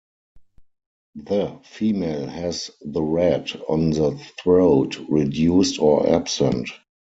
The 1.13 1.59
female 1.63 2.25
has 2.25 2.71
the 2.83 3.03
red 3.03 3.51
on 3.69 3.91
the 3.91 4.17
throat 4.39 4.97
reduced 5.07 5.77
or 5.79 6.09
absent. 6.09 6.71